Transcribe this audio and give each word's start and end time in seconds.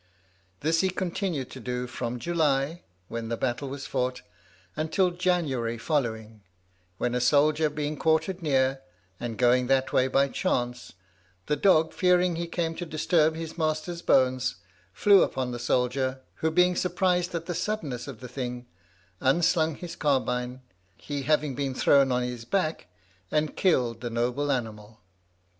This 0.61 0.81
he 0.81 0.89
continued 0.89 1.51
to 1.51 1.59
do 1.59 1.85
from 1.85 2.17
July, 2.17 2.81
when 3.07 3.29
the 3.29 3.37
battle 3.37 3.69
was 3.69 3.85
fought, 3.85 4.23
until 4.75 5.11
the 5.11 5.17
January 5.17 5.77
following, 5.77 6.41
when 6.97 7.13
a 7.13 7.21
soldier 7.21 7.69
being 7.69 7.95
quartered 7.97 8.41
near, 8.41 8.81
and 9.19 9.37
going 9.37 9.67
that 9.67 9.93
way 9.93 10.07
by 10.07 10.27
chance, 10.27 10.93
the 11.45 11.55
dog, 11.55 11.93
fearing 11.93 12.35
he 12.35 12.47
came 12.47 12.73
to 12.77 12.85
disturb 12.87 13.35
his 13.35 13.59
master's 13.59 14.01
bones, 14.01 14.55
flew 14.91 15.21
upon 15.21 15.51
the 15.51 15.59
soldier, 15.59 16.21
who, 16.37 16.49
being 16.49 16.75
surprised 16.75 17.35
at 17.35 17.45
the 17.45 17.53
suddenness 17.53 18.07
of 18.07 18.21
the 18.21 18.27
thing, 18.27 18.65
unslung 19.19 19.75
his 19.75 19.95
carbine, 19.95 20.61
he 20.97 21.21
having 21.21 21.53
been 21.53 21.75
thrown 21.75 22.11
on 22.11 22.23
his 22.23 22.43
back, 22.43 22.87
and 23.29 23.55
killed 23.55 24.01
the 24.01 24.09
noble 24.09 24.51
animal. 24.51 24.99